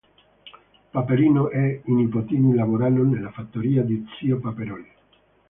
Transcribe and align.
Paperino 0.93 1.49
e 1.51 1.83
i 1.85 1.93
nipotini 1.93 2.55
lavorano 2.55 3.03
nella 3.03 3.29
fattoria 3.29 3.83
di 3.83 4.03
zio 4.17 4.39
Paperone. 4.39 4.87